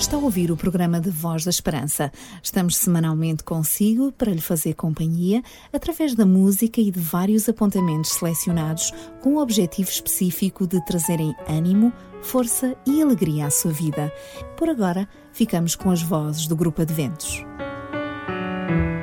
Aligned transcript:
Está 0.00 0.16
a 0.16 0.20
ouvir 0.20 0.50
o 0.50 0.56
programa 0.56 0.98
de 0.98 1.10
Voz 1.10 1.44
da 1.44 1.50
Esperança. 1.50 2.10
Estamos 2.42 2.78
semanalmente 2.78 3.44
consigo 3.44 4.10
para 4.10 4.32
lhe 4.32 4.40
fazer 4.40 4.72
companhia 4.72 5.42
através 5.70 6.14
da 6.14 6.24
música 6.24 6.80
e 6.80 6.90
de 6.90 6.98
vários 6.98 7.46
apontamentos 7.50 8.12
selecionados 8.12 8.92
com 9.20 9.34
o 9.34 9.42
objetivo 9.42 9.90
específico 9.90 10.66
de 10.66 10.82
trazerem 10.86 11.34
ânimo, 11.46 11.92
força 12.22 12.74
e 12.86 13.02
alegria 13.02 13.44
à 13.44 13.50
sua 13.50 13.72
vida. 13.72 14.10
Por 14.56 14.70
agora, 14.70 15.06
ficamos 15.32 15.76
com 15.76 15.90
as 15.90 16.00
vozes 16.00 16.46
do 16.46 16.56
Grupo 16.56 16.80
Adventos. 16.80 17.44
são 18.70 18.99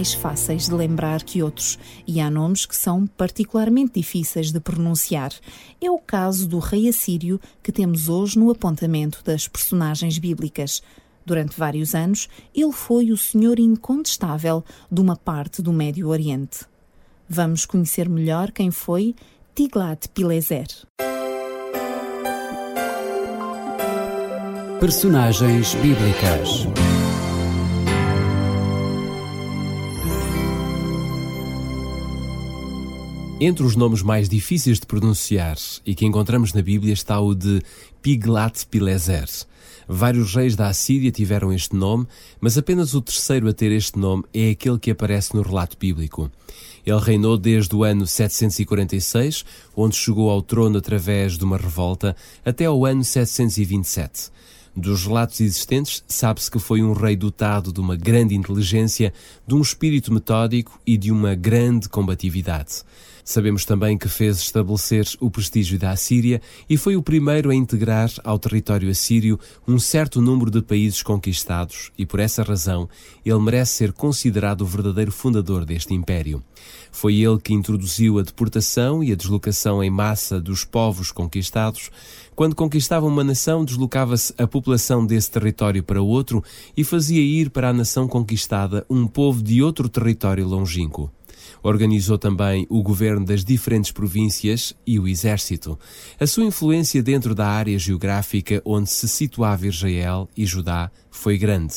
mais 0.00 0.14
fáceis 0.14 0.66
de 0.66 0.74
lembrar 0.74 1.22
que 1.22 1.42
outros 1.42 1.78
e 2.06 2.22
há 2.22 2.30
nomes 2.30 2.64
que 2.64 2.74
são 2.74 3.06
particularmente 3.06 3.92
difíceis 3.96 4.50
de 4.50 4.58
pronunciar. 4.58 5.30
É 5.78 5.90
o 5.90 5.98
caso 5.98 6.48
do 6.48 6.58
rei 6.58 6.88
assírio 6.88 7.38
que 7.62 7.70
temos 7.70 8.08
hoje 8.08 8.38
no 8.38 8.50
apontamento 8.50 9.22
das 9.22 9.46
personagens 9.46 10.16
bíblicas. 10.16 10.82
Durante 11.26 11.54
vários 11.54 11.94
anos, 11.94 12.30
ele 12.54 12.72
foi 12.72 13.10
o 13.12 13.16
senhor 13.16 13.60
incontestável 13.60 14.64
de 14.90 15.02
uma 15.02 15.16
parte 15.16 15.60
do 15.60 15.70
Médio 15.70 16.08
Oriente. 16.08 16.60
Vamos 17.28 17.66
conhecer 17.66 18.08
melhor 18.08 18.52
quem 18.52 18.70
foi 18.70 19.14
Tiglat-Pileser. 19.54 20.66
Personagens 24.80 25.74
bíblicas. 25.74 26.89
Entre 33.42 33.64
os 33.64 33.74
nomes 33.74 34.02
mais 34.02 34.28
difíceis 34.28 34.78
de 34.78 34.84
pronunciar 34.84 35.56
e 35.86 35.94
que 35.94 36.04
encontramos 36.04 36.52
na 36.52 36.60
Bíblia 36.60 36.92
está 36.92 37.18
o 37.18 37.34
de 37.34 37.62
Piglat-Pileser. 38.02 39.26
Vários 39.88 40.34
reis 40.34 40.54
da 40.54 40.68
Assíria 40.68 41.10
tiveram 41.10 41.50
este 41.50 41.74
nome, 41.74 42.06
mas 42.38 42.58
apenas 42.58 42.92
o 42.92 43.00
terceiro 43.00 43.48
a 43.48 43.54
ter 43.54 43.72
este 43.72 43.98
nome 43.98 44.24
é 44.34 44.50
aquele 44.50 44.78
que 44.78 44.90
aparece 44.90 45.34
no 45.34 45.40
relato 45.40 45.78
bíblico. 45.80 46.30
Ele 46.84 47.00
reinou 47.00 47.38
desde 47.38 47.74
o 47.74 47.82
ano 47.82 48.06
746, 48.06 49.42
onde 49.74 49.96
chegou 49.96 50.28
ao 50.28 50.42
trono 50.42 50.76
através 50.76 51.38
de 51.38 51.44
uma 51.44 51.56
revolta, 51.56 52.14
até 52.44 52.66
ao 52.66 52.84
ano 52.84 53.02
727. 53.02 54.30
Dos 54.76 55.06
relatos 55.06 55.40
existentes, 55.40 56.04
sabe-se 56.06 56.50
que 56.50 56.58
foi 56.58 56.82
um 56.82 56.92
rei 56.92 57.16
dotado 57.16 57.72
de 57.72 57.80
uma 57.80 57.96
grande 57.96 58.34
inteligência, 58.34 59.14
de 59.46 59.54
um 59.54 59.62
espírito 59.62 60.12
metódico 60.12 60.78
e 60.86 60.98
de 60.98 61.10
uma 61.10 61.34
grande 61.34 61.88
combatividade. 61.88 62.82
Sabemos 63.30 63.64
também 63.64 63.96
que 63.96 64.08
fez 64.08 64.38
estabelecer 64.38 65.06
o 65.20 65.30
prestígio 65.30 65.78
da 65.78 65.92
Assíria 65.92 66.42
e 66.68 66.76
foi 66.76 66.96
o 66.96 67.02
primeiro 67.02 67.48
a 67.48 67.54
integrar 67.54 68.10
ao 68.24 68.40
território 68.40 68.90
assírio 68.90 69.38
um 69.68 69.78
certo 69.78 70.20
número 70.20 70.50
de 70.50 70.60
países 70.60 71.00
conquistados, 71.00 71.92
e 71.96 72.04
por 72.04 72.18
essa 72.18 72.42
razão 72.42 72.88
ele 73.24 73.38
merece 73.38 73.74
ser 73.74 73.92
considerado 73.92 74.62
o 74.62 74.66
verdadeiro 74.66 75.12
fundador 75.12 75.64
deste 75.64 75.94
império. 75.94 76.42
Foi 76.90 77.14
ele 77.14 77.38
que 77.38 77.54
introduziu 77.54 78.18
a 78.18 78.22
deportação 78.22 79.00
e 79.00 79.12
a 79.12 79.14
deslocação 79.14 79.80
em 79.80 79.90
massa 79.90 80.40
dos 80.40 80.64
povos 80.64 81.12
conquistados. 81.12 81.88
Quando 82.34 82.56
conquistava 82.56 83.06
uma 83.06 83.22
nação, 83.22 83.64
deslocava-se 83.64 84.34
a 84.36 84.46
população 84.48 85.06
desse 85.06 85.30
território 85.30 85.84
para 85.84 86.02
outro 86.02 86.42
e 86.76 86.82
fazia 86.82 87.20
ir 87.20 87.50
para 87.50 87.68
a 87.68 87.72
nação 87.72 88.08
conquistada 88.08 88.84
um 88.90 89.06
povo 89.06 89.40
de 89.40 89.62
outro 89.62 89.88
território 89.88 90.48
longínquo. 90.48 91.12
Organizou 91.62 92.18
também 92.18 92.66
o 92.70 92.82
governo 92.82 93.24
das 93.24 93.44
diferentes 93.44 93.92
províncias 93.92 94.74
e 94.86 94.98
o 94.98 95.06
exército. 95.06 95.78
A 96.18 96.26
sua 96.26 96.44
influência 96.44 97.02
dentro 97.02 97.34
da 97.34 97.46
área 97.46 97.78
geográfica 97.78 98.62
onde 98.64 98.90
se 98.90 99.08
situava 99.08 99.66
Israel 99.66 100.28
e 100.36 100.46
Judá 100.46 100.90
foi 101.10 101.36
grande. 101.36 101.74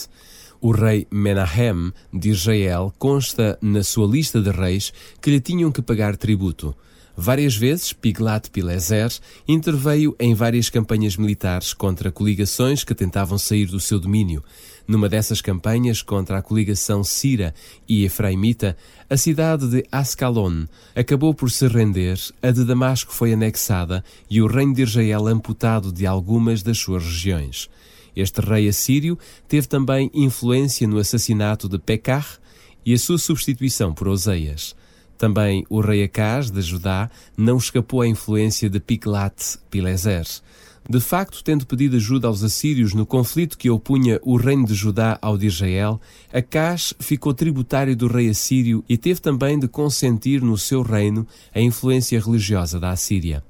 O 0.61 0.71
rei 0.71 1.05
Menahem 1.11 1.91
de 2.13 2.29
Israel 2.29 2.93
consta 2.97 3.57
na 3.61 3.83
sua 3.83 4.07
lista 4.07 4.41
de 4.41 4.49
reis 4.49 4.93
que 5.21 5.29
lhe 5.29 5.41
tinham 5.41 5.71
que 5.71 5.81
pagar 5.81 6.15
tributo. 6.15 6.73
Várias 7.15 7.55
vezes, 7.55 7.93
Piglat-Pileser 7.93 9.11
interveio 9.47 10.15
em 10.19 10.33
várias 10.33 10.69
campanhas 10.69 11.15
militares 11.15 11.73
contra 11.73 12.11
coligações 12.11 12.83
que 12.83 12.95
tentavam 12.95 13.37
sair 13.37 13.67
do 13.67 13.79
seu 13.79 13.99
domínio. 13.99 14.43
Numa 14.87 15.07
dessas 15.07 15.41
campanhas 15.41 16.01
contra 16.01 16.37
a 16.37 16.41
coligação 16.41 17.03
Sira 17.03 17.53
e 17.87 18.03
Efraimita, 18.03 18.75
a 19.09 19.15
cidade 19.15 19.67
de 19.69 19.85
Ascalon 19.91 20.65
acabou 20.93 21.33
por 21.33 21.49
se 21.49 21.67
render, 21.67 22.19
a 22.41 22.51
de 22.51 22.65
Damasco 22.65 23.13
foi 23.13 23.31
anexada 23.33 24.03
e 24.29 24.41
o 24.41 24.47
reino 24.47 24.73
de 24.73 24.83
Israel 24.83 25.27
amputado 25.27 25.91
de 25.91 26.05
algumas 26.05 26.61
das 26.61 26.77
suas 26.79 27.03
regiões. 27.03 27.69
Este 28.15 28.41
rei 28.41 28.67
assírio 28.67 29.17
teve 29.47 29.67
também 29.67 30.11
influência 30.13 30.87
no 30.87 30.99
assassinato 30.99 31.69
de 31.69 31.79
Pekah 31.79 32.25
e 32.85 32.93
a 32.93 32.99
sua 32.99 33.17
substituição 33.17 33.93
por 33.93 34.07
Oseias. 34.07 34.75
Também 35.17 35.65
o 35.69 35.79
rei 35.79 36.03
Acaz 36.03 36.51
de 36.51 36.61
Judá 36.61 37.09
não 37.37 37.57
escapou 37.57 38.01
à 38.01 38.07
influência 38.07 38.69
de 38.69 38.79
Piglat-Pileser. 38.79 40.27
De 40.89 40.99
facto, 40.99 41.41
tendo 41.43 41.65
pedido 41.65 41.95
ajuda 41.95 42.27
aos 42.27 42.43
assírios 42.43 42.93
no 42.93 43.05
conflito 43.05 43.57
que 43.57 43.69
opunha 43.69 44.19
o 44.21 44.35
reino 44.35 44.65
de 44.65 44.73
Judá 44.73 45.17
ao 45.21 45.37
de 45.37 45.47
Israel, 45.47 45.99
Acaz 46.31 46.93
ficou 46.99 47.33
tributário 47.33 47.95
do 47.95 48.07
rei 48.07 48.29
assírio 48.29 48.83
e 48.89 48.97
teve 48.97 49.21
também 49.21 49.57
de 49.57 49.67
consentir 49.67 50.41
no 50.41 50.57
seu 50.57 50.81
reino 50.81 51.25
a 51.55 51.61
influência 51.61 52.19
religiosa 52.19 52.81
da 52.81 52.91
Assíria. 52.91 53.41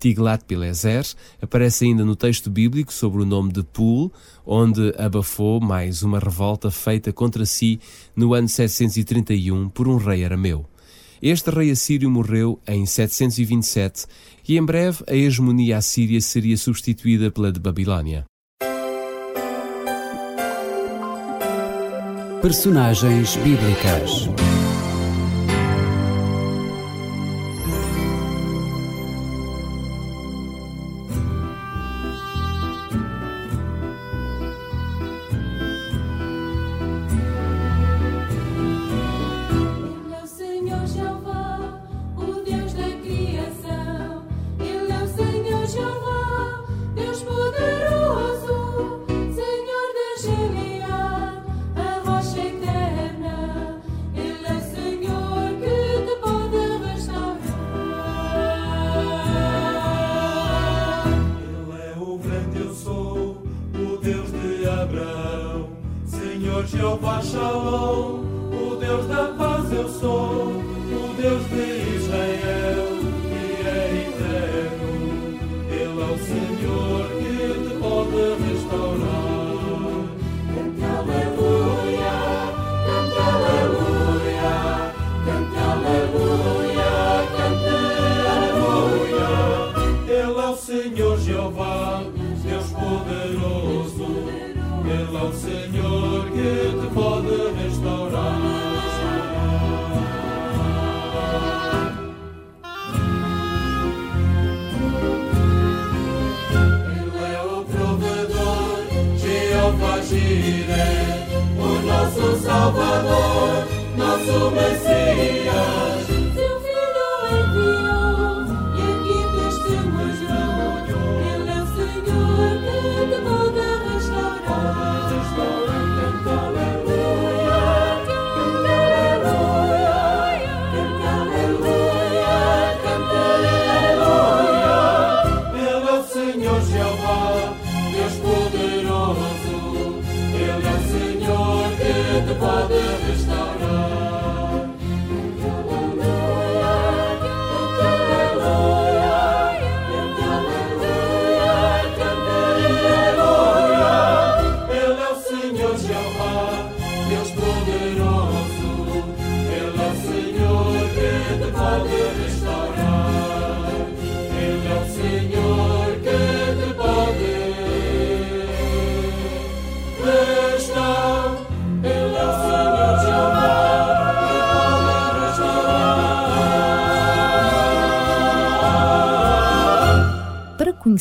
Tiglat-Pileser 0.00 1.06
aparece 1.40 1.84
ainda 1.84 2.04
no 2.04 2.16
texto 2.16 2.50
bíblico 2.50 2.92
sobre 2.92 3.22
o 3.22 3.24
nome 3.24 3.52
de 3.52 3.62
Pul, 3.62 4.12
onde 4.44 4.92
abafou 4.98 5.60
mais 5.60 6.02
uma 6.02 6.18
revolta 6.18 6.72
feita 6.72 7.12
contra 7.12 7.46
si 7.46 7.78
no 8.16 8.34
ano 8.34 8.48
731 8.48 9.68
por 9.68 9.86
um 9.86 9.98
rei 9.98 10.24
arameu. 10.24 10.66
Este 11.22 11.50
rei 11.50 11.70
assírio 11.70 12.10
morreu 12.10 12.60
em 12.66 12.84
727 12.84 14.06
e 14.48 14.58
em 14.58 14.64
breve 14.64 15.04
a 15.08 15.14
hegemonia 15.14 15.76
assíria 15.76 16.20
seria 16.20 16.56
substituída 16.56 17.30
pela 17.30 17.52
de 17.52 17.60
Babilônia. 17.60 18.24
Personagens 22.42 23.36
bíblicas. 23.36 24.28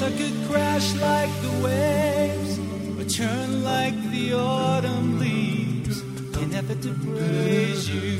Wish 0.00 0.12
I 0.12 0.16
could 0.16 0.48
crash 0.48 0.94
like 0.94 1.42
the 1.42 1.50
waves, 1.62 2.58
or 2.98 3.04
turn 3.04 3.62
like 3.62 3.92
the 4.10 4.32
autumn 4.32 5.18
leaves, 5.18 6.00
in 6.40 6.54
effort 6.54 6.80
to 6.80 6.94
praise 6.94 7.86
you. 7.90 8.18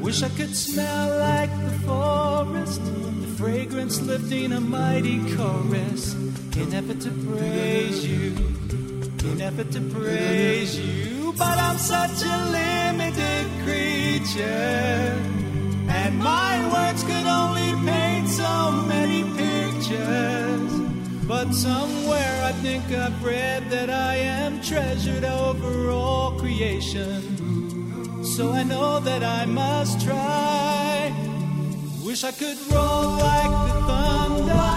Wish 0.00 0.22
I 0.22 0.30
could 0.30 0.56
smell 0.56 1.18
like 1.18 1.50
the 1.66 1.72
forest, 1.86 2.80
the 2.82 3.26
fragrance 3.36 4.00
lifting 4.00 4.52
a 4.52 4.60
mighty 4.60 5.18
chorus, 5.36 6.14
in 6.56 6.72
effort 6.72 7.02
to 7.02 7.10
praise 7.10 8.06
you, 8.06 8.34
in 9.30 9.42
effort 9.42 9.70
to 9.72 9.82
praise 9.82 10.78
you. 10.78 11.34
But 11.36 11.58
I'm 11.58 11.76
such 11.76 12.22
a 12.24 12.36
limited 12.52 13.46
creature. 13.64 15.12
And 15.90 16.18
my 16.18 16.56
words 16.72 17.04
could 17.04 17.26
only 17.26 17.74
paint 17.84 18.28
so 18.30 18.72
many 18.88 19.01
But 21.26 21.54
somewhere 21.54 22.44
I 22.44 22.52
think 22.62 22.84
I've 22.92 23.24
read 23.24 23.70
that 23.70 23.90
I 23.90 24.16
am 24.16 24.60
treasured 24.60 25.24
over 25.24 25.90
all 25.90 26.38
creation. 26.38 27.20
So 28.22 28.52
I 28.52 28.62
know 28.62 29.00
that 29.00 29.22
I 29.22 29.46
must 29.46 30.04
try. 30.04 31.12
Wish 32.04 32.22
I 32.24 32.32
could 32.32 32.58
roll 32.70 33.16
like 33.30 33.54
the 33.66 33.74
thunder 33.88 34.70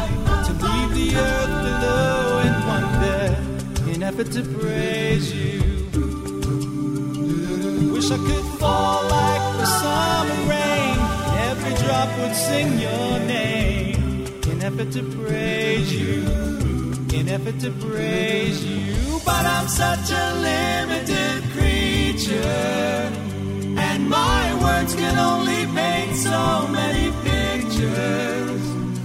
to 0.47 0.51
leave 0.65 0.91
the 0.99 1.09
earth 1.17 1.55
below 1.67 2.39
in 2.47 2.55
wonder 2.71 3.91
in 3.91 4.03
effort 4.03 4.31
to 4.31 4.41
praise 4.57 5.33
you. 5.33 5.59
Wish 7.91 8.11
I 8.11 8.17
could 8.17 8.45
fall 8.59 9.03
like 9.09 9.45
the 9.59 9.65
summer 9.81 10.39
rain. 10.49 10.97
Every 11.49 11.73
drop 11.83 12.09
would 12.19 12.35
sing 12.35 12.79
your 12.79 13.19
name. 13.19 13.74
Effort 14.65 14.91
to 14.93 15.03
praise 15.03 15.93
you. 15.93 16.25
In 17.13 17.29
effort 17.29 17.59
to 17.59 17.69
praise 17.69 18.65
you. 18.65 19.19
But 19.23 19.45
I'm 19.45 19.67
such 19.67 20.09
a 20.09 20.27
limited 20.41 21.43
creature. 21.51 23.11
And 23.77 24.09
my 24.09 24.43
words 24.63 24.95
can 24.95 25.19
only 25.19 25.67
paint 25.67 26.15
so 26.15 26.67
many 26.69 27.11
pictures. 27.21 28.61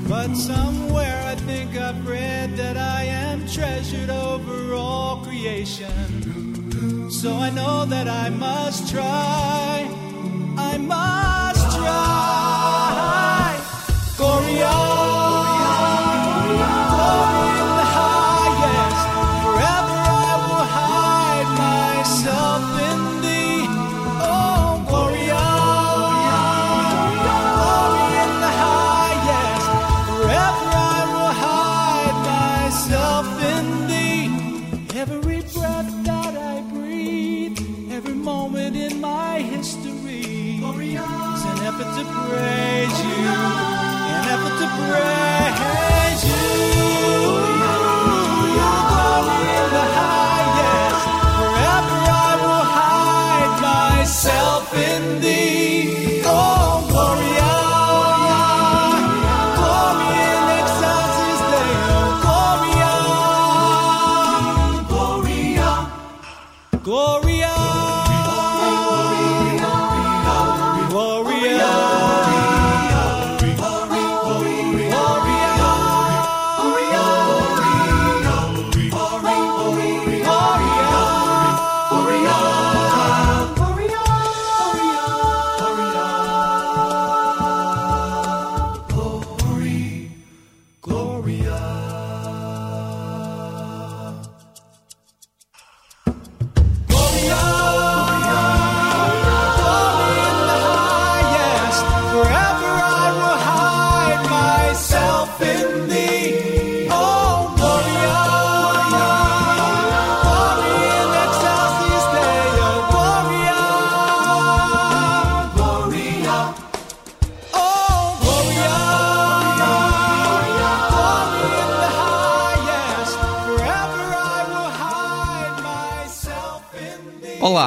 But 0.09 0.35
somewhere 0.35 1.21
I 1.27 1.35
think 1.35 1.77
I've 1.77 2.09
read 2.09 2.57
that 2.57 2.79
I 2.79 3.05
am 3.05 3.47
treasured 3.47 4.09
over 4.09 4.73
all 4.73 5.23
creation. 5.23 7.11
So 7.11 7.35
I 7.37 7.51
know 7.51 7.85
that 7.85 8.09
I 8.09 8.31
must 8.31 8.91
try. 8.91 9.87
I 10.57 10.79
must 10.79 11.77
try. 11.77 12.80
Every 35.01 35.41
breath 35.55 36.05
that 36.05 36.37
I 36.37 36.61
breathe, 36.71 37.59
every 37.91 38.13
moment 38.13 38.77
in 38.77 39.01
my 39.01 39.41
history 39.41 40.59
is 40.59 41.43
an 41.53 41.59
effort 41.69 41.91
to 41.97 42.05
praise 42.05 42.99
you, 43.01 43.25
an 44.13 44.29
effort 44.29 44.59
to 44.61 44.69
praise 44.77 46.00
warrior. 91.21 92.00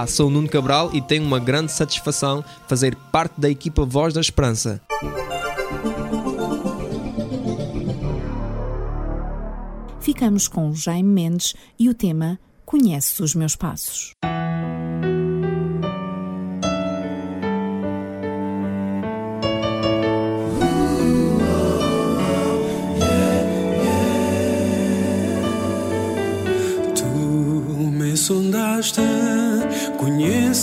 Sou 0.08 0.28
o 0.28 0.30
Nuno 0.30 0.50
Cabral 0.50 0.92
e 0.94 1.02
tenho 1.02 1.24
uma 1.24 1.40
grande 1.40 1.72
satisfação 1.72 2.44
fazer 2.68 2.96
parte 3.12 3.40
da 3.40 3.50
equipa 3.50 3.86
Voz 3.86 4.14
da 4.14 4.22
Esperança. 4.22 4.82
Ficamos 10.00 10.48
com 10.48 10.74
Jaime 10.74 11.10
Mendes 11.10 11.54
e 11.80 11.90
o 11.90 11.94
tema 11.94 12.40
Conheces 12.66 13.20
os 13.20 13.36
meus 13.36 13.56
passos. 13.56 14.14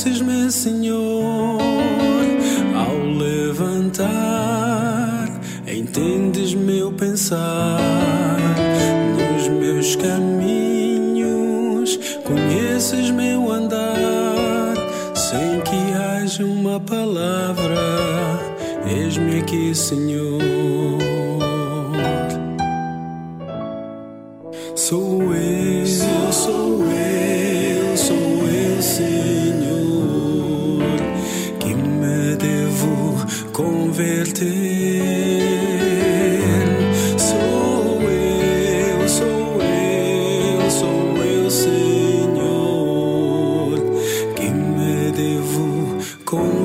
Conheces-me, 0.03 0.51
Senhor, 0.51 1.61
ao 2.75 2.97
levantar, 3.19 4.09
entendes 5.67 6.55
meu 6.55 6.91
pensar 6.91 7.79
nos 9.15 9.47
meus 9.49 9.95
caminhos, 9.97 11.99
conheces 12.25 13.11
meu 13.11 13.53
andar, 13.53 14.75
sem 15.15 15.61
que 15.61 15.77
haja 15.93 16.47
uma 16.47 16.81
palavra, 16.81 17.77
eis-me 18.87 19.41
aqui, 19.41 19.75
Senhor. 19.75 20.20
cool. 46.31 46.60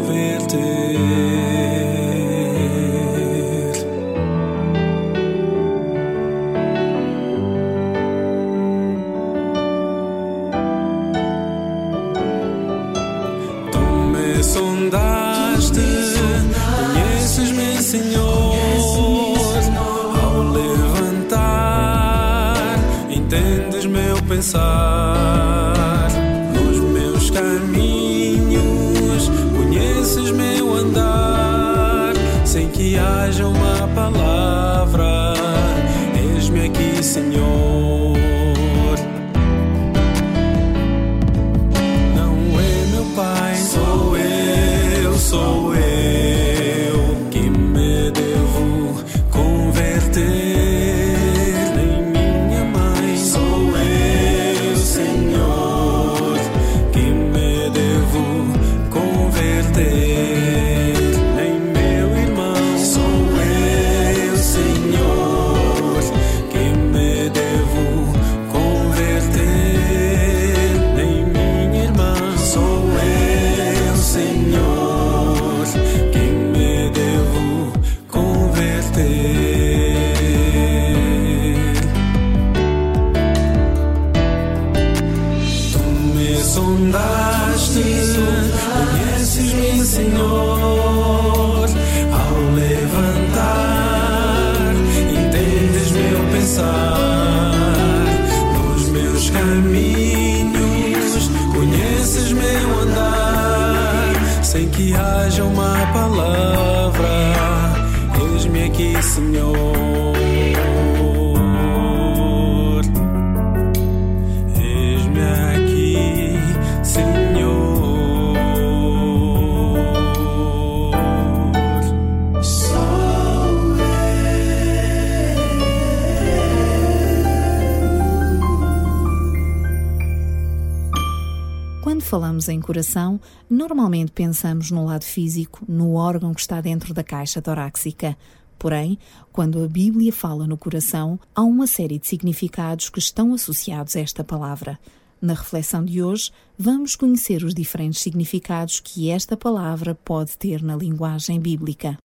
Falamos 132.45 132.49
em 132.49 132.61
coração, 132.61 133.19
normalmente 133.49 134.11
pensamos 134.11 134.69
no 134.69 134.85
lado 134.85 135.03
físico, 135.03 135.63
no 135.67 135.95
órgão 135.95 136.33
que 136.33 136.41
está 136.41 136.61
dentro 136.61 136.93
da 136.93 137.03
caixa 137.03 137.41
torácica. 137.41 138.15
Porém, 138.59 138.97
quando 139.31 139.63
a 139.63 139.67
Bíblia 139.67 140.13
fala 140.13 140.45
no 140.45 140.57
coração, 140.57 141.19
há 141.33 141.41
uma 141.43 141.65
série 141.65 141.97
de 141.97 142.07
significados 142.07 142.89
que 142.89 142.99
estão 142.99 143.33
associados 143.33 143.95
a 143.95 143.99
esta 143.99 144.23
palavra. 144.23 144.77
Na 145.21 145.33
reflexão 145.33 145.83
de 145.83 146.03
hoje, 146.03 146.31
vamos 146.57 146.95
conhecer 146.95 147.43
os 147.43 147.53
diferentes 147.53 148.01
significados 148.01 148.79
que 148.79 149.09
esta 149.09 149.35
palavra 149.35 149.95
pode 149.95 150.37
ter 150.37 150.61
na 150.61 150.75
linguagem 150.75 151.39
bíblica. 151.39 151.97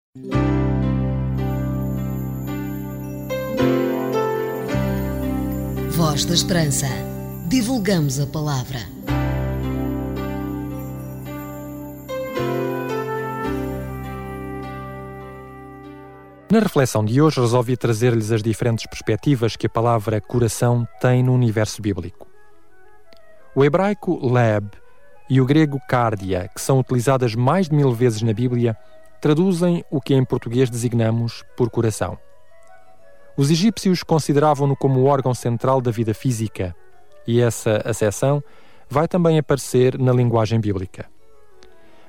Voz 5.90 6.24
da 6.24 6.34
Esperança. 6.34 6.86
Divulgamos 7.48 8.20
a 8.20 8.26
palavra. 8.26 8.98
Na 16.50 16.60
reflexão 16.60 17.04
de 17.04 17.20
hoje, 17.20 17.42
resolvi 17.42 17.76
trazer-lhes 17.76 18.32
as 18.32 18.42
diferentes 18.42 18.86
perspectivas 18.86 19.54
que 19.54 19.66
a 19.66 19.70
palavra 19.70 20.18
coração 20.18 20.88
tem 20.98 21.22
no 21.22 21.34
universo 21.34 21.82
bíblico. 21.82 22.26
O 23.54 23.62
hebraico 23.62 24.26
leb 24.26 24.70
e 25.28 25.42
o 25.42 25.44
grego 25.44 25.78
cardia, 25.86 26.48
que 26.48 26.58
são 26.58 26.78
utilizadas 26.78 27.34
mais 27.34 27.68
de 27.68 27.74
mil 27.74 27.92
vezes 27.92 28.22
na 28.22 28.32
Bíblia, 28.32 28.74
traduzem 29.20 29.84
o 29.90 30.00
que 30.00 30.14
em 30.14 30.24
português 30.24 30.70
designamos 30.70 31.44
por 31.54 31.68
coração. 31.68 32.18
Os 33.36 33.50
egípcios 33.50 34.02
consideravam-no 34.02 34.74
como 34.74 35.00
o 35.00 35.04
órgão 35.04 35.34
central 35.34 35.82
da 35.82 35.90
vida 35.90 36.14
física, 36.14 36.74
e 37.26 37.42
essa 37.42 37.82
acessão 37.84 38.42
vai 38.88 39.06
também 39.06 39.38
aparecer 39.38 39.98
na 39.98 40.14
linguagem 40.14 40.58
bíblica. 40.58 41.10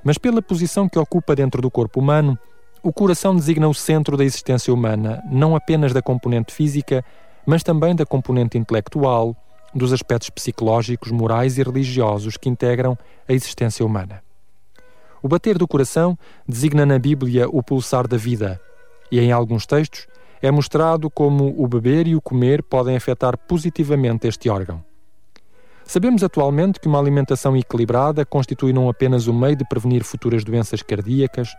Mas 0.01 0.17
pela 0.17 0.41
posição 0.41 0.87
que 0.87 0.97
ocupa 0.97 1.35
dentro 1.35 1.61
do 1.61 1.69
corpo 1.69 1.99
humano, 1.99 2.39
o 2.81 2.93
coração 2.93 3.35
designa 3.35 3.67
o 3.67 3.73
centro 3.73 4.15
da 4.15 4.23
existência 4.23 4.73
humana, 4.73 5.21
não 5.29 5.55
apenas 5.55 5.93
da 5.93 6.01
componente 6.01 6.53
física, 6.53 7.03
mas 7.45 7.63
também 7.63 7.95
da 7.95 8.05
componente 8.05 8.57
intelectual, 8.57 9.35
dos 9.73 9.93
aspectos 9.93 10.29
psicológicos, 10.29 11.11
morais 11.11 11.57
e 11.57 11.63
religiosos 11.63 12.37
que 12.37 12.49
integram 12.49 12.97
a 13.27 13.33
existência 13.33 13.85
humana. 13.85 14.21
O 15.21 15.27
bater 15.27 15.57
do 15.57 15.67
coração 15.67 16.17
designa 16.47 16.85
na 16.85 16.97
Bíblia 16.97 17.47
o 17.49 17.61
pulsar 17.61 18.07
da 18.07 18.17
vida, 18.17 18.59
e 19.11 19.19
em 19.19 19.31
alguns 19.31 19.65
textos 19.65 20.07
é 20.41 20.49
mostrado 20.49 21.09
como 21.09 21.53
o 21.57 21.67
beber 21.67 22.07
e 22.07 22.15
o 22.15 22.21
comer 22.21 22.63
podem 22.63 22.95
afetar 22.95 23.37
positivamente 23.37 24.27
este 24.27 24.49
órgão. 24.49 24.83
Sabemos 25.83 26.23
atualmente 26.23 26.79
que 26.79 26.87
uma 26.87 26.99
alimentação 26.99 27.57
equilibrada 27.57 28.23
constitui 28.23 28.71
não 28.71 28.87
apenas 28.87 29.27
o 29.27 29.33
meio 29.33 29.55
de 29.55 29.67
prevenir 29.67 30.03
futuras 30.03 30.43
doenças 30.43 30.81
cardíacas, 30.81 31.49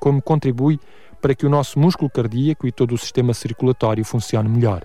como 0.00 0.20
contribui 0.22 0.80
para 1.20 1.34
que 1.34 1.46
o 1.46 1.50
nosso 1.50 1.78
músculo 1.78 2.10
cardíaco 2.10 2.66
e 2.66 2.72
todo 2.72 2.94
o 2.94 2.98
sistema 2.98 3.34
circulatório 3.34 4.04
funcione 4.04 4.48
melhor. 4.48 4.82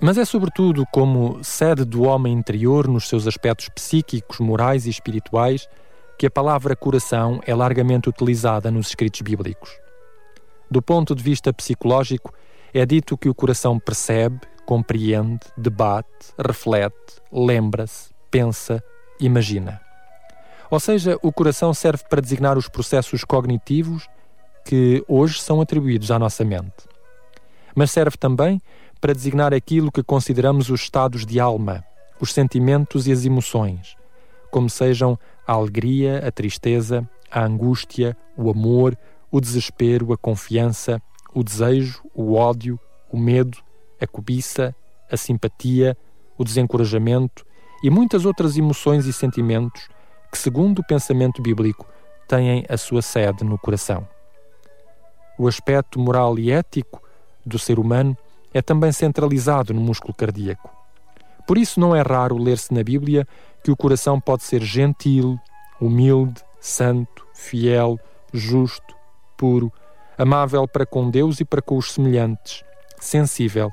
Mas 0.00 0.18
é 0.18 0.24
sobretudo 0.24 0.84
como 0.92 1.42
sede 1.42 1.84
do 1.84 2.02
homem 2.02 2.34
interior 2.34 2.86
nos 2.86 3.08
seus 3.08 3.26
aspectos 3.26 3.70
psíquicos, 3.70 4.40
morais 4.40 4.86
e 4.86 4.90
espirituais 4.90 5.66
que 6.18 6.26
a 6.26 6.30
palavra 6.30 6.76
coração 6.76 7.40
é 7.46 7.54
largamente 7.54 8.08
utilizada 8.08 8.70
nos 8.70 8.88
escritos 8.88 9.22
bíblicos. 9.22 9.70
Do 10.70 10.82
ponto 10.82 11.14
de 11.14 11.22
vista 11.22 11.52
psicológico, 11.52 12.32
é 12.74 12.84
dito 12.84 13.16
que 13.16 13.28
o 13.28 13.34
coração 13.34 13.78
percebe, 13.78 14.40
compreende, 14.66 15.46
debate, 15.56 16.34
reflete, 16.38 17.20
lembra-se, 17.32 18.10
pensa, 18.30 18.82
imagina. 19.20 19.85
Ou 20.70 20.80
seja, 20.80 21.18
o 21.22 21.32
coração 21.32 21.72
serve 21.72 22.04
para 22.08 22.20
designar 22.20 22.58
os 22.58 22.68
processos 22.68 23.24
cognitivos 23.24 24.08
que 24.64 25.04
hoje 25.06 25.40
são 25.40 25.60
atribuídos 25.60 26.10
à 26.10 26.18
nossa 26.18 26.44
mente. 26.44 26.88
Mas 27.74 27.90
serve 27.90 28.16
também 28.16 28.60
para 29.00 29.14
designar 29.14 29.54
aquilo 29.54 29.92
que 29.92 30.02
consideramos 30.02 30.70
os 30.70 30.80
estados 30.80 31.24
de 31.24 31.38
alma, 31.38 31.84
os 32.20 32.32
sentimentos 32.32 33.06
e 33.06 33.12
as 33.12 33.24
emoções, 33.24 33.94
como 34.50 34.68
sejam 34.68 35.18
a 35.46 35.52
alegria, 35.52 36.26
a 36.26 36.32
tristeza, 36.32 37.08
a 37.30 37.44
angústia, 37.44 38.16
o 38.36 38.50
amor, 38.50 38.98
o 39.30 39.40
desespero, 39.40 40.12
a 40.12 40.16
confiança, 40.16 41.00
o 41.34 41.44
desejo, 41.44 42.02
o 42.14 42.34
ódio, 42.34 42.80
o 43.12 43.18
medo, 43.18 43.58
a 44.00 44.06
cobiça, 44.06 44.74
a 45.10 45.16
simpatia, 45.16 45.96
o 46.36 46.42
desencorajamento 46.42 47.44
e 47.82 47.90
muitas 47.90 48.24
outras 48.24 48.56
emoções 48.56 49.06
e 49.06 49.12
sentimentos 49.12 49.88
que, 50.36 50.42
segundo 50.42 50.80
o 50.80 50.86
pensamento 50.86 51.40
bíblico, 51.40 51.86
têm 52.28 52.66
a 52.68 52.76
sua 52.76 53.00
sede 53.00 53.42
no 53.42 53.58
coração. 53.58 54.06
O 55.38 55.48
aspecto 55.48 55.98
moral 55.98 56.38
e 56.38 56.52
ético 56.52 57.02
do 57.44 57.58
ser 57.58 57.78
humano 57.78 58.14
é 58.52 58.60
também 58.60 58.92
centralizado 58.92 59.72
no 59.72 59.80
músculo 59.80 60.12
cardíaco. 60.12 60.70
Por 61.46 61.56
isso, 61.56 61.80
não 61.80 61.96
é 61.96 62.02
raro 62.02 62.36
ler-se 62.36 62.74
na 62.74 62.84
Bíblia 62.84 63.26
que 63.64 63.70
o 63.70 63.76
coração 63.76 64.20
pode 64.20 64.42
ser 64.42 64.62
gentil, 64.62 65.38
humilde, 65.80 66.42
santo, 66.60 67.26
fiel, 67.32 67.98
justo, 68.30 68.94
puro, 69.38 69.72
amável 70.18 70.68
para 70.68 70.84
com 70.84 71.10
Deus 71.10 71.40
e 71.40 71.46
para 71.46 71.62
com 71.62 71.78
os 71.78 71.92
semelhantes, 71.92 72.62
sensível, 73.00 73.70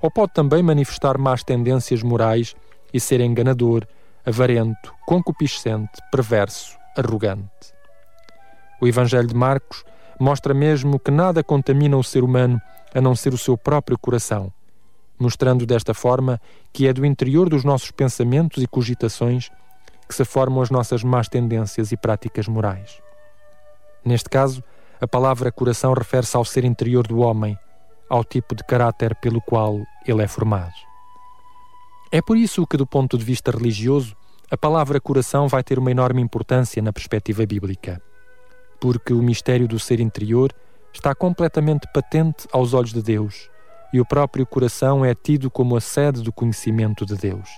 ou 0.00 0.10
pode 0.10 0.32
também 0.34 0.62
manifestar 0.62 1.18
más 1.18 1.42
tendências 1.42 2.02
morais 2.02 2.54
e 2.92 3.00
ser 3.00 3.20
enganador, 3.20 3.84
avarento, 4.26 4.92
concupiscente, 5.06 6.02
perverso, 6.10 6.76
arrogante. 6.96 7.72
O 8.80 8.88
Evangelho 8.88 9.28
de 9.28 9.34
Marcos 9.34 9.84
mostra 10.18 10.52
mesmo 10.52 10.98
que 10.98 11.12
nada 11.12 11.44
contamina 11.44 11.96
o 11.96 12.02
ser 12.02 12.24
humano 12.24 12.60
a 12.92 13.00
não 13.00 13.14
ser 13.14 13.32
o 13.32 13.38
seu 13.38 13.56
próprio 13.56 13.96
coração, 13.96 14.52
mostrando 15.16 15.64
desta 15.64 15.94
forma 15.94 16.40
que 16.72 16.88
é 16.88 16.92
do 16.92 17.06
interior 17.06 17.48
dos 17.48 17.62
nossos 17.62 17.92
pensamentos 17.92 18.62
e 18.62 18.66
cogitações 18.66 19.48
que 20.08 20.14
se 20.14 20.24
formam 20.24 20.60
as 20.60 20.70
nossas 20.70 21.04
más 21.04 21.28
tendências 21.28 21.92
e 21.92 21.96
práticas 21.96 22.48
morais. 22.48 23.00
Neste 24.04 24.28
caso, 24.28 24.62
a 25.00 25.06
palavra 25.06 25.52
coração 25.52 25.92
refere-se 25.92 26.36
ao 26.36 26.44
ser 26.44 26.64
interior 26.64 27.06
do 27.06 27.18
homem, 27.18 27.56
ao 28.08 28.24
tipo 28.24 28.54
de 28.54 28.64
caráter 28.64 29.14
pelo 29.16 29.40
qual 29.40 29.80
ele 30.06 30.22
é 30.22 30.26
formado. 30.26 30.74
É 32.16 32.22
por 32.22 32.38
isso 32.38 32.66
que, 32.66 32.78
do 32.78 32.86
ponto 32.86 33.18
de 33.18 33.22
vista 33.22 33.50
religioso, 33.50 34.16
a 34.50 34.56
palavra 34.56 34.98
coração 34.98 35.48
vai 35.48 35.62
ter 35.62 35.78
uma 35.78 35.90
enorme 35.90 36.22
importância 36.22 36.80
na 36.80 36.90
perspectiva 36.90 37.44
bíblica, 37.44 38.00
porque 38.80 39.12
o 39.12 39.22
mistério 39.22 39.68
do 39.68 39.78
ser 39.78 40.00
interior 40.00 40.50
está 40.94 41.14
completamente 41.14 41.86
patente 41.92 42.48
aos 42.50 42.72
olhos 42.72 42.94
de 42.94 43.02
Deus 43.02 43.50
e 43.92 44.00
o 44.00 44.06
próprio 44.06 44.46
coração 44.46 45.04
é 45.04 45.14
tido 45.14 45.50
como 45.50 45.76
a 45.76 45.80
sede 45.82 46.22
do 46.22 46.32
conhecimento 46.32 47.04
de 47.04 47.16
Deus. 47.16 47.50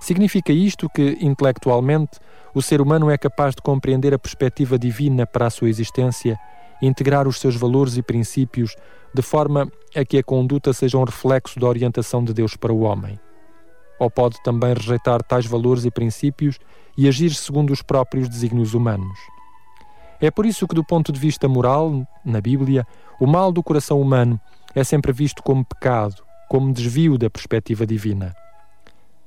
Significa 0.00 0.50
isto 0.50 0.88
que, 0.88 1.18
intelectualmente, 1.20 2.18
o 2.54 2.62
ser 2.62 2.80
humano 2.80 3.10
é 3.10 3.18
capaz 3.18 3.54
de 3.54 3.60
compreender 3.60 4.14
a 4.14 4.18
perspectiva 4.18 4.78
divina 4.78 5.26
para 5.26 5.46
a 5.46 5.50
sua 5.50 5.68
existência 5.68 6.38
e 6.80 6.86
integrar 6.86 7.28
os 7.28 7.38
seus 7.38 7.54
valores 7.54 7.98
e 7.98 8.02
princípios 8.02 8.74
de 9.12 9.20
forma 9.20 9.70
a 9.94 10.06
que 10.06 10.16
a 10.16 10.22
conduta 10.22 10.72
seja 10.72 10.96
um 10.96 11.04
reflexo 11.04 11.60
da 11.60 11.68
orientação 11.68 12.24
de 12.24 12.32
Deus 12.32 12.56
para 12.56 12.72
o 12.72 12.80
homem. 12.80 13.20
Ou 13.98 14.10
pode 14.10 14.42
também 14.42 14.74
rejeitar 14.74 15.22
tais 15.22 15.46
valores 15.46 15.84
e 15.84 15.90
princípios 15.90 16.58
e 16.96 17.08
agir 17.08 17.34
segundo 17.34 17.72
os 17.72 17.82
próprios 17.82 18.28
desígnios 18.28 18.74
humanos. 18.74 19.18
É 20.20 20.30
por 20.30 20.46
isso 20.46 20.66
que, 20.66 20.74
do 20.74 20.84
ponto 20.84 21.12
de 21.12 21.20
vista 21.20 21.48
moral, 21.48 22.06
na 22.24 22.40
Bíblia, 22.40 22.86
o 23.20 23.26
mal 23.26 23.52
do 23.52 23.62
coração 23.62 24.00
humano 24.00 24.40
é 24.74 24.82
sempre 24.82 25.12
visto 25.12 25.42
como 25.42 25.64
pecado, 25.64 26.22
como 26.48 26.72
desvio 26.72 27.16
da 27.16 27.30
perspectiva 27.30 27.86
divina. 27.86 28.34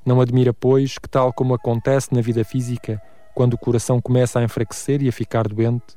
Não 0.06 0.20
admira, 0.20 0.54
pois, 0.54 0.98
que, 0.98 1.08
tal 1.08 1.32
como 1.32 1.54
acontece 1.54 2.14
na 2.14 2.22
vida 2.22 2.44
física, 2.44 3.02
quando 3.34 3.54
o 3.54 3.58
coração 3.58 4.02
começa 4.02 4.40
a 4.40 4.44
enfraquecer 4.44 5.02
e 5.02 5.08
a 5.08 5.12
ficar 5.12 5.48
doente, 5.48 5.96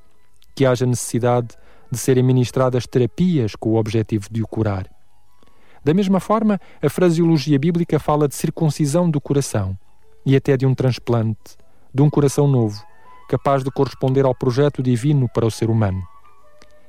que 0.55 0.65
haja 0.65 0.87
necessidade 0.87 1.49
de 1.91 1.99
serem 1.99 2.23
ministradas 2.23 2.87
terapias 2.87 3.57
com 3.57 3.71
o 3.71 3.77
objetivo 3.77 4.29
de 4.31 4.43
o 4.43 4.47
curar. 4.47 4.94
Da 5.85 5.93
mesma 5.93 6.19
forma, 6.19 6.59
a 6.83 6.89
fraseologia 6.89 7.59
bíblica 7.59 7.99
fala 7.99 8.27
de 8.27 8.35
circuncisão 8.35 9.11
do 9.11 9.21
coração 9.21 9.79
e 10.25 10.35
até 10.35 10.57
de 10.57 10.65
um 10.65 10.75
transplante, 10.75 11.59
de 11.93 12.01
um 12.01 12.09
coração 12.09 12.49
novo, 12.49 12.83
capaz 13.29 13.63
de 13.63 13.71
corresponder 13.71 14.25
ao 14.25 14.35
projeto 14.35 14.83
divino 14.83 15.29
para 15.29 15.45
o 15.45 15.51
ser 15.51 15.69
humano. 15.69 16.03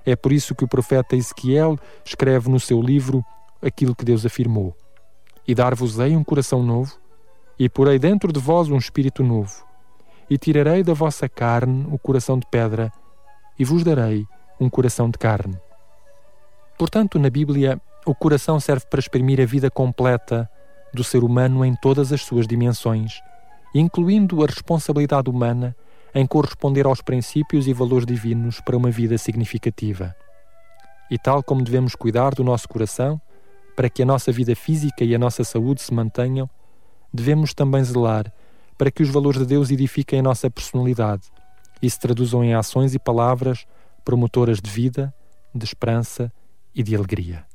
É 0.05 0.15
por 0.15 0.31
isso 0.31 0.55
que 0.55 0.63
o 0.63 0.67
profeta 0.67 1.15
Ezequiel 1.15 1.77
escreve 2.05 2.49
no 2.49 2.60
seu 2.60 2.81
livro 2.81 3.23
aquilo 3.62 3.95
que 3.95 4.05
Deus 4.05 4.25
afirmou: 4.25 4.73
E 5.45 5.53
dar-vos-ei 5.53 6.15
um 6.15 6.23
coração 6.23 6.63
novo, 6.63 6.95
e 7.60 7.67
porei 7.67 7.99
dentro 7.99 8.31
de 8.31 8.39
vós 8.39 8.69
um 8.69 8.77
espírito 8.77 9.23
novo, 9.23 9.65
e 10.29 10.38
tirarei 10.38 10.84
da 10.84 10.93
vossa 10.93 11.27
carne 11.27 11.86
o 11.91 11.99
coração 11.99 12.39
de 12.39 12.47
pedra, 12.49 12.91
e 13.60 13.65
vos 13.65 13.84
darei 13.84 14.25
um 14.60 14.69
coração 14.69 15.10
de 15.10 15.17
carne. 15.17 15.58
Portanto, 16.77 17.17
na 17.19 17.29
Bíblia, 17.29 17.81
o 18.06 18.13
coração 18.13 18.60
serve 18.60 18.86
para 18.89 19.00
exprimir 19.00 19.41
a 19.41 19.46
vida 19.46 19.70
completa 19.70 20.50
do 20.94 21.04
ser 21.04 21.24
humano 21.24 21.65
em 21.65 21.76
todas 21.76 22.13
as 22.13 22.22
suas 22.22 22.48
dimensões, 22.48 23.20
incluindo 23.74 24.44
a 24.44 24.48
responsabilidade 24.48 25.30
humana 25.30 25.76
em 26.13 26.26
corresponder 26.26 26.86
aos 26.86 27.02
princípios 27.02 27.68
e 27.68 27.74
valores 27.74 28.06
divinos 28.06 28.62
para 28.62 28.78
uma 28.78 28.91
vida 28.91 29.18
significativa. 29.18 30.15
E 31.10 31.18
tal 31.18 31.44
como 31.44 31.63
devemos 31.63 31.96
cuidar 31.96 32.34
do 32.34 32.44
nosso 32.44 32.70
coração, 32.70 33.20
para 33.76 33.89
que 33.89 34.02
a 34.02 34.06
nossa 34.06 34.32
vida 34.32 34.56
física 34.56 35.04
e 35.04 35.13
a 35.13 35.20
nossa 35.20 35.44
saúde 35.44 35.82
se 35.82 35.94
mantenham, 35.94 36.50
devemos 37.13 37.54
também 37.54 37.84
zelar 37.84 38.32
para 38.78 38.91
que 38.91 39.04
os 39.04 39.10
valores 39.10 39.41
de 39.41 39.48
Deus 39.48 39.70
edifiquem 39.70 40.20
a 40.20 40.24
nossa 40.24 40.50
personalidade 40.50 41.24
e 41.82 41.89
se 41.89 42.00
traduzam 42.00 42.44
em 42.44 42.54
ações 42.54 42.94
e 42.94 43.00
palavras 43.00 43.65
promotoras 44.04 44.62
de 44.62 44.70
vida, 44.70 45.13
de 45.54 45.65
esperança 45.65 46.32
e 46.74 46.84
de 46.84 46.96
alegria. 46.96 47.46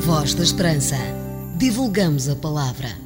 Voz 0.00 0.34
da 0.34 0.42
Esperança. 0.42 0.96
Divulgamos 1.56 2.28
a 2.28 2.36
palavra. 2.36 3.05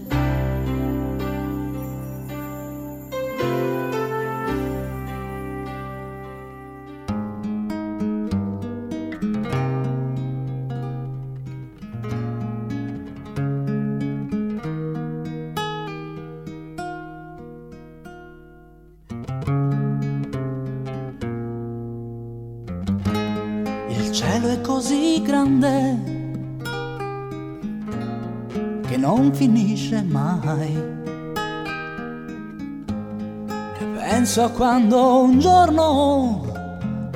Penso 34.32 34.44
a 34.44 34.50
quando 34.50 35.22
un 35.22 35.40
giorno 35.40 36.44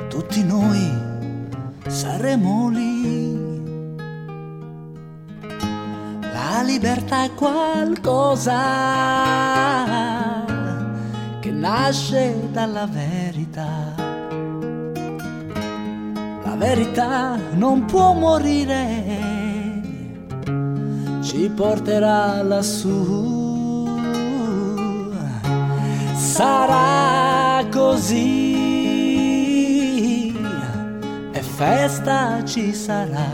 tutti 0.09 0.43
noi 0.43 0.91
saremo 1.87 2.67
lì. 2.67 3.63
La 6.19 6.61
libertà 6.65 7.23
è 7.23 7.33
qualcosa 7.33 8.51
che 11.39 11.51
nasce 11.51 12.49
dalla 12.51 12.85
verità. 12.85 13.93
La 16.43 16.55
verità 16.57 17.37
non 17.53 17.85
può 17.85 18.11
morire, 18.11 19.81
ci 21.21 21.49
porterà 21.49 22.43
lassù. 22.43 23.34
Sarà 26.35 27.63
così 27.71 28.35
e 31.31 31.41
festa 31.41 32.43
ci 32.43 32.73
sarà. 32.73 33.29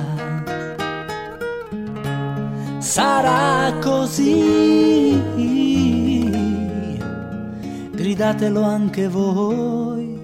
Sarà 2.78 3.74
così, 3.80 5.20
gridatelo 7.92 8.62
anche 8.62 9.08
voi. 9.08 10.20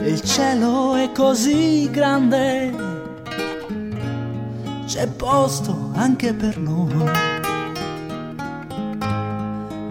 Il 0.00 0.20
cielo 0.22 0.96
è 0.96 1.12
così 1.12 1.88
grande 1.88 2.84
c'è 4.86 5.06
posto 5.08 5.90
anche 5.94 6.34
per 6.34 6.58
noi. 6.58 7.33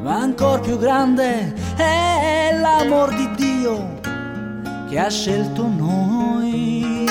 Ma 0.04 0.20
ancora 0.20 0.60
più 0.60 0.78
grande 0.78 1.54
è 1.78 2.58
l'amor 2.60 3.16
di 3.16 3.32
Dio 3.38 4.02
che 4.90 5.00
ha 5.00 5.10
scelto 5.10 5.66
noi. 5.66 7.06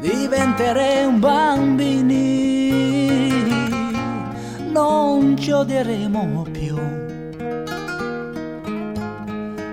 Diventeremo 0.00 1.18
bambini, 1.18 2.70
non 4.70 5.36
ci 5.36 5.50
odieremo 5.50 6.46
più. 6.50 6.78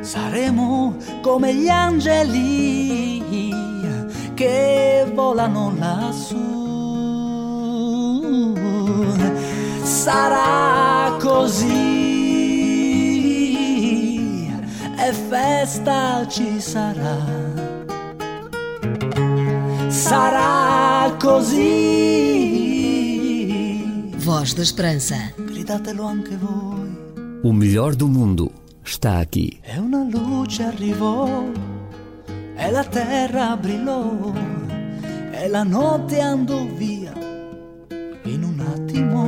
Saremo 0.02 0.98
come 1.22 1.56
gli 1.56 1.70
angeli 1.70 3.24
che 4.34 5.10
volano 5.14 5.74
lassù. 5.78 6.61
Sarà 10.02 11.16
così 11.20 11.68
e 14.98 15.14
festa 15.30 16.26
ci 16.28 16.60
sarà. 16.60 17.18
Sarà 19.90 21.16
così. 21.20 21.60
Voz 24.18 24.56
da 24.56 24.64
Esperança. 24.64 25.18
Gridatelo 25.36 26.04
anche 26.04 26.36
voi. 26.36 26.98
O 27.44 27.54
melhor 27.54 27.94
do 27.94 28.08
mundo 28.08 28.52
está 28.84 29.20
aqui. 29.20 29.60
E 29.62 29.78
una 29.78 30.04
luce 30.10 30.64
arrivò 30.64 31.46
e 32.56 32.72
la 32.72 32.84
terra 32.86 33.56
brillò 33.56 34.34
e 35.32 35.48
la 35.48 35.62
notte 35.62 36.20
andò 36.20 36.66
via 36.76 37.14
in 38.24 38.44
un 38.44 38.60
attimo 38.60 39.21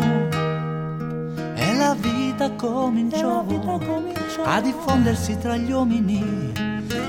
e 2.04 3.22
la 3.22 3.44
vita 3.44 3.78
cominciò, 3.82 4.44
a 4.44 4.62
diffondersi 4.62 5.38
tra 5.38 5.56
gli 5.56 5.72
uomini 5.72 6.52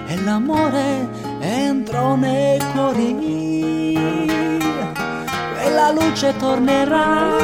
e 0.06 0.20
l'amore 0.22 1.08
entrò 1.40 2.14
nei 2.14 2.58
cuori. 2.72 3.92
Quella 5.54 5.90
luce 5.92 6.36
tornerà, 6.36 7.36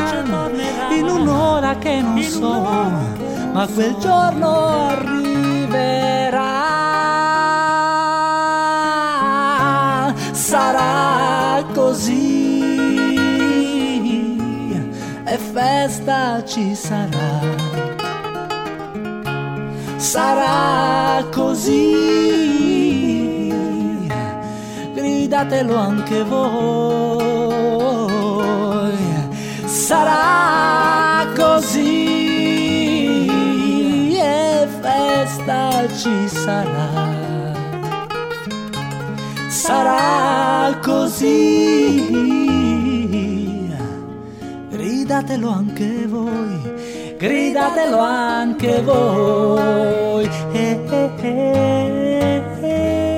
in 0.97 1.05
un'ora 1.05 1.77
che 1.79 2.01
non 2.01 2.23
so 2.23 3.19
ma 3.53 3.67
quel 3.67 3.97
giorno 3.99 4.67
arriverà. 4.89 6.49
Sarà 10.33 11.65
così 11.73 12.30
festa 15.81 16.45
ci 16.45 16.75
sarà. 16.75 17.41
Sarà 19.97 21.25
così, 21.31 21.95
gridatelo 24.93 25.77
anche 25.77 26.23
voi. 26.25 27.29
Sarà 29.65 31.27
così 31.35 32.19
e 34.19 34.69
festa 34.83 35.87
ci 35.97 36.29
sarà. 36.29 36.89
Sarà 39.49 40.79
così, 40.83 42.40
gridatelo 45.21 45.51
anche 45.51 46.07
voi, 46.07 47.15
gridatelo 47.19 47.99
anche 47.99 48.81
voi. 48.81 50.27
Eh, 50.53 50.81
eh, 50.91 51.11
eh, 51.21 53.10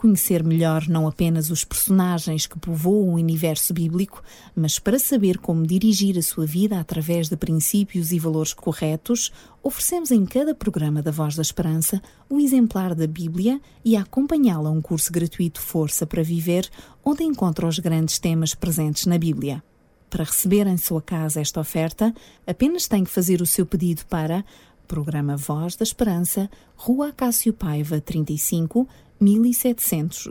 conhecer 0.00 0.42
melhor 0.42 0.88
não 0.88 1.06
apenas 1.06 1.50
os 1.50 1.62
personagens 1.62 2.46
que 2.46 2.58
povoam 2.58 3.10
o 3.10 3.16
universo 3.16 3.74
bíblico, 3.74 4.22
mas 4.56 4.78
para 4.78 4.98
saber 4.98 5.36
como 5.36 5.66
dirigir 5.66 6.16
a 6.16 6.22
sua 6.22 6.46
vida 6.46 6.80
através 6.80 7.28
de 7.28 7.36
princípios 7.36 8.10
e 8.10 8.18
valores 8.18 8.54
corretos, 8.54 9.30
oferecemos 9.62 10.10
em 10.10 10.24
cada 10.24 10.54
programa 10.54 11.02
da 11.02 11.10
Voz 11.10 11.36
da 11.36 11.42
Esperança 11.42 12.00
um 12.30 12.40
exemplar 12.40 12.94
da 12.94 13.06
Bíblia 13.06 13.60
e 13.84 13.94
a 13.94 14.00
acompanhá-la 14.00 14.70
um 14.70 14.80
curso 14.80 15.12
gratuito 15.12 15.60
Força 15.60 16.06
para 16.06 16.22
Viver, 16.22 16.66
onde 17.04 17.22
encontra 17.22 17.68
os 17.68 17.78
grandes 17.78 18.18
temas 18.18 18.54
presentes 18.54 19.04
na 19.04 19.18
Bíblia. 19.18 19.62
Para 20.08 20.24
receber 20.24 20.66
em 20.66 20.78
sua 20.78 21.02
casa 21.02 21.42
esta 21.42 21.60
oferta, 21.60 22.14
apenas 22.46 22.88
tem 22.88 23.04
que 23.04 23.10
fazer 23.10 23.42
o 23.42 23.46
seu 23.46 23.66
pedido 23.66 24.06
para 24.06 24.46
Programa 24.88 25.36
Voz 25.36 25.76
da 25.76 25.84
Esperança, 25.84 26.50
Rua 26.74 27.10
Acácio 27.10 27.52
Paiva 27.52 28.00
35, 28.00 28.88
1700 29.20 30.26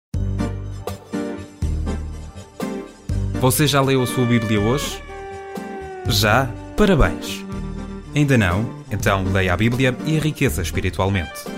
Você 3.40 3.66
já 3.66 3.80
leu 3.82 4.02
a 4.02 4.06
sua 4.06 4.24
Bíblia 4.24 4.60
hoje? 4.60 5.02
Já? 6.08 6.46
Parabéns! 6.76 7.44
Ainda 8.14 8.38
não? 8.38 8.64
Então 8.90 9.24
leia 9.24 9.52
a 9.52 9.56
Bíblia 9.56 9.94
e 10.06 10.16
enriqueça 10.16 10.62
espiritualmente. 10.62 11.55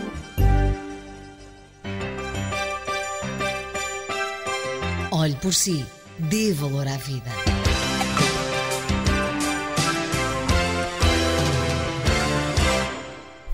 Por 5.38 5.54
si. 5.54 5.84
Dê 6.18 6.52
valor 6.52 6.86
à 6.86 6.96
vida. 6.96 7.30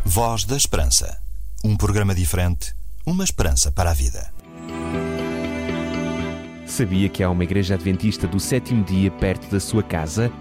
Voz 0.04 0.44
da 0.44 0.56
Esperança. 0.56 1.20
Um 1.62 1.76
programa 1.76 2.14
diferente, 2.14 2.74
uma 3.04 3.24
esperança 3.24 3.70
para 3.70 3.90
a 3.90 3.94
vida. 3.94 4.32
Sabia 6.66 7.08
que 7.08 7.22
há 7.22 7.30
uma 7.30 7.44
igreja 7.44 7.74
adventista 7.74 8.26
do 8.26 8.40
sétimo 8.40 8.82
dia 8.84 9.10
perto 9.10 9.50
da 9.50 9.60
sua 9.60 9.82
casa? 9.82 10.32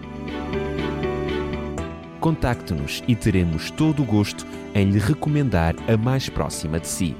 Contacte-nos 2.19 3.03
e 3.08 3.15
teremos 3.15 3.69
todo 3.69 4.01
o 4.01 4.06
gosto 4.06 4.45
em 4.73 4.89
lhe 4.89 4.99
recomendar 4.99 5.75
a 5.88 5.97
mais 5.97 6.29
próxima 6.29 6.79
de 6.79 6.88
si. 6.88 7.15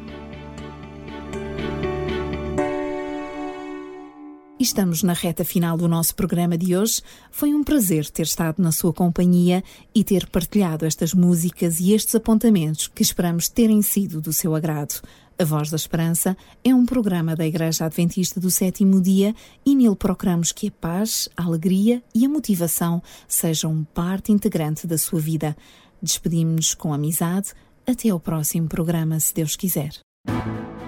Estamos 4.63 5.04
na 5.04 5.12
reta 5.12 5.43
final 5.43 5.76
do 5.76 5.89
nosso 5.89 6.15
programa 6.15 6.58
de 6.58 6.73
hoje. 6.73 7.02
Foi 7.30 7.54
um 7.54 7.65
prazer 7.65 8.10
ter 8.10 8.21
estado 8.21 8.63
na 8.63 8.71
sua 8.71 8.93
companhia 8.93 9.62
e 9.93 10.06
ter 10.06 10.26
partilhado 10.30 10.86
estas 10.86 11.13
músicas 11.13 11.82
e 11.82 11.91
estes 11.91 12.15
apontamentos 12.15 12.88
que 12.88 13.02
esperamos 13.02 13.49
terem 13.49 13.82
sido 13.82 14.21
do 14.21 14.32
seu 14.32 14.56
agrado. 14.56 15.02
A 15.38 15.43
Voz 15.43 15.69
da 15.69 15.76
Esperança 15.76 16.38
é 16.63 16.73
um 16.73 16.86
programa 16.86 17.36
da 17.36 17.45
Igreja 17.45 17.84
Adventista 17.84 18.39
do 18.39 18.49
Sétimo 18.49 19.02
Dia 19.02 19.36
e 19.65 19.76
nele 19.76 19.97
procuramos 19.97 20.54
que 20.54 20.69
a 20.69 20.71
paz, 20.71 21.28
a 21.36 21.43
alegria 21.43 22.02
e 22.15 22.26
a 22.26 22.30
motivação 22.30 23.04
sejam 23.28 23.86
parte 23.93 24.32
integrante 24.32 24.88
da 24.88 24.97
sua 24.97 25.19
vida. 25.19 25.58
Despedimos-nos 26.02 26.73
com 26.73 26.93
amizade. 26.93 27.49
Até 27.86 28.08
ao 28.12 28.19
próximo 28.19 28.69
programa, 28.69 29.19
se 29.19 29.34
Deus 29.34 29.58
quiser. 29.58 29.91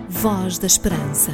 Voz 0.07 0.57
da 0.57 0.65
Esperança. 0.65 1.33